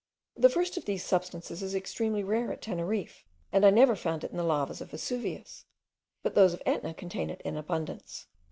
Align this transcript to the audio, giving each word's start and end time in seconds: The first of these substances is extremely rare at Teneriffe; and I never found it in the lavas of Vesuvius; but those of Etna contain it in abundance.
The 0.35 0.49
first 0.49 0.77
of 0.77 0.85
these 0.85 1.05
substances 1.05 1.61
is 1.61 1.75
extremely 1.75 2.23
rare 2.23 2.51
at 2.51 2.59
Teneriffe; 2.63 3.23
and 3.53 3.63
I 3.63 3.69
never 3.69 3.95
found 3.95 4.23
it 4.23 4.31
in 4.31 4.37
the 4.37 4.43
lavas 4.43 4.81
of 4.81 4.89
Vesuvius; 4.89 5.65
but 6.23 6.33
those 6.33 6.55
of 6.55 6.63
Etna 6.65 6.95
contain 6.95 7.29
it 7.29 7.39
in 7.41 7.55
abundance. 7.55 8.25